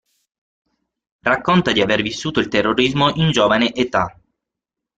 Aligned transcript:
Racconta 1.19 1.71
di 1.73 1.79
aver 1.79 2.01
vissuto 2.01 2.39
il 2.39 2.47
terrorismo 2.47 3.11
in 3.17 3.29
giovane 3.29 3.71
età. 3.71 4.19